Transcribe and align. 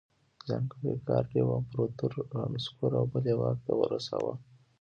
ځانګړي 0.47 0.91
ګارډ 1.07 1.29
یو 1.39 1.47
امپرتور 1.59 2.11
رانسکور 2.35 2.91
او 2.99 3.05
بل 3.11 3.25
یې 3.29 3.35
واک 3.39 3.57
ته 3.65 3.71
رساوه 3.91 4.33